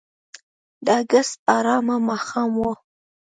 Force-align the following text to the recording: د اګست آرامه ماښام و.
د 0.85 0.87
اګست 1.01 1.35
آرامه 1.57 1.95
ماښام 2.09 2.51
و. 2.57 2.61